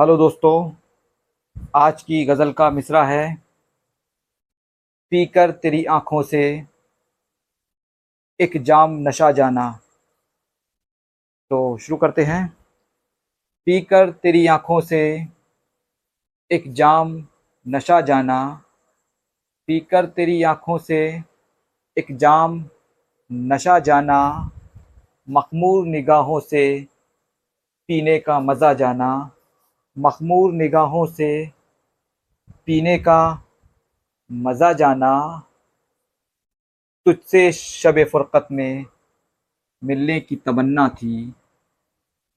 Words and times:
Hello 0.00 0.16
दोस्तों, 0.16 0.72
आज 1.76 2.02
की 2.02 2.24
गज़ल 2.24 2.52
का 2.52 2.70
मिसरा 2.70 3.04
है। 3.04 3.34
पीकर 5.10 5.50
तेरी 5.50 5.84
आँखों 5.84 6.22
से 6.22 6.66
एक 8.40 8.62
जाम 8.62 8.90
नशा 9.08 9.32
जाना। 9.32 9.80
तो 11.50 11.78
शुरू 11.78 11.96
करते 11.96 12.24
हैं। 12.24 12.56
पीकर 13.66 14.10
तेरी 14.10 14.46
आँखों 14.46 14.80
से 14.80 15.26
एक 16.50 16.72
जाम 16.72 17.26
नशा 17.68 18.00
जाना। 18.00 18.62
पीकर 19.66 20.06
तेरी 20.06 20.42
आँखों 20.42 20.78
से 20.78 21.22
एक 21.98 22.16
जाम 22.16 22.64
नशा 23.32 23.78
जाना। 23.78 24.50
मखमूर 25.30 25.86
निगाहों 25.86 26.40
से 26.40 26.86
पीने 27.88 28.18
का 28.18 28.40
मज़ा 28.40 28.74
जाना। 28.74 29.30
मखमूर 29.96 30.52
निगाहों 30.52 31.06
से 31.06 31.46
पीने 32.66 32.98
का 32.98 33.46
मज़ा 34.30 34.72
जाना 34.72 35.46
तुझसे 37.06 37.50
शब 37.52 38.04
फ़ुरक़त 38.04 38.48
में 38.52 38.84
मिलने 39.82 40.20
की 40.20 40.36
तमन्ना 40.36 40.88
थी। 40.88 41.34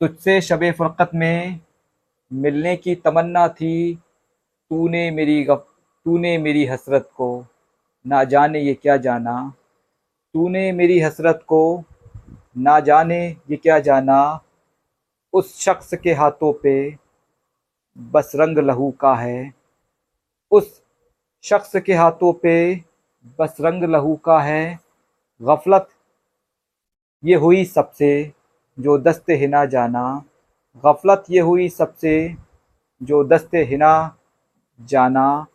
तुझसे 0.00 0.40
शब 0.40 0.60
फ़ुरक़त 0.72 1.10
में 1.14 1.60
मिलने 2.30 2.76
की 2.76 2.94
तमन्ना 2.94 3.48
थी। 3.48 3.94
तूने 3.94 5.10
मेरी 5.10 5.42
गफ, 5.44 5.66
तूने 6.06 6.38
मेरी 6.38 6.64
हसरत 6.66 7.10
को 7.16 7.46
ना 8.06 8.22
जाने 8.24 8.60
ये 8.60 8.74
क्या 8.74 8.96
जाना। 8.96 9.54
तूने 10.34 10.70
मेरी 10.72 11.00
हसरत 11.00 11.44
को 11.48 11.84
ना 12.58 12.78
जाने 12.80 13.20
ये 13.50 13.56
क्या 13.56 13.78
जाना। 13.78 14.40
उस 15.32 15.58
शख्स 15.60 15.94
के 15.94 16.12
हाथों 16.12 16.52
पे 16.52 17.01
बस 17.98 18.32
रंग 18.34 18.58
लहू 18.58 18.90
का 18.90 19.14
है। 19.14 19.52
उस 20.50 20.82
शख्स 21.42 21.76
के 21.76 21.94
हाथों 21.94 22.32
पे 22.32 22.84
बस 23.38 23.56
रंग 23.60 23.84
लहू 23.84 24.14
का 24.16 24.40
है। 24.40 24.78
गफलत 25.42 25.88
ये 27.24 27.34
हुई 27.34 27.64
सबसे 27.64 28.32
जो 28.80 28.98
दस्ते 28.98 29.34
हिना 29.34 29.64
जाना। 29.64 30.24
गफलत 30.86 31.24
ये 31.30 31.40
हुई 31.40 31.68
सबसे 31.68 32.36
जो 33.02 33.24
दस्ते 33.24 33.64
हिना 33.64 34.16
जाना। 34.80 35.46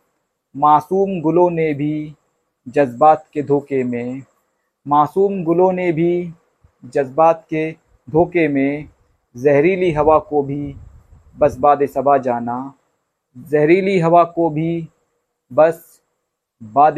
मासूम 0.56 1.20
गुलों 1.20 1.50
ने 1.50 1.74
भी 1.74 2.14
जज्बात 2.68 3.26
के 3.32 3.42
धोखे 3.42 3.84
में। 3.84 4.22
मासूम 4.86 5.44
गुलों 5.44 5.72
ने 5.72 5.92
भी 5.92 6.34
जज्बात 6.84 7.46
के 7.50 7.72
धोखे 8.10 8.48
में। 8.48 8.88
जहरीली 9.36 9.92
हवा 9.92 10.18
को 10.18 10.42
भी 10.42 10.76
बस 11.38 11.58
बाद 11.58 11.86
सबा 11.86 12.18
जाना। 12.18 12.74
जहरीली 13.38 13.98
हवा 13.98 14.24
को 14.24 14.50
भी 14.50 14.88
बस 15.52 16.02
बाद 16.62 16.96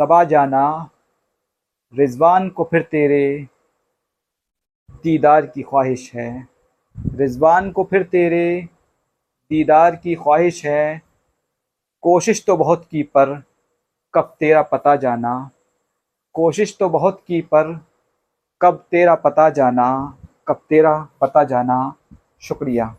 सबा 0.00 0.24
जाना। 0.24 0.90
रिजवान 1.94 2.48
को 2.48 2.64
फिर 2.64 2.82
तेरे 2.82 3.48
दीदार 4.90 5.46
की 5.46 5.62
ख्वाहिश 5.62 6.14
है। 6.14 6.48
रिजवान 7.14 7.70
को 7.72 7.84
फिर 7.84 8.02
तेरे 8.02 8.68
दीदार 9.50 9.96
की 9.96 10.14
ख्वाहिश 10.14 10.66
है। 10.66 11.02
कोशिश 12.00 12.44
तो 12.46 12.56
बहुत 12.56 12.86
की 12.90 13.02
पर 13.02 13.42
कब 14.14 14.36
तेरा 14.40 14.62
पता 14.62 14.96
जाना। 14.96 15.50
कोशिश 16.32 16.76
तो 16.80 16.88
बहुत 16.88 17.24
की 17.26 17.40
पर 17.40 17.86
कब 18.62 18.84
तेरा 18.90 19.14
पता 19.14 19.50
जाना। 19.50 20.18
कब 20.48 20.60
तेरा 20.68 21.08
पता 21.20 21.44
जाना। 21.44 21.94
शुक्रिया। 22.40 22.96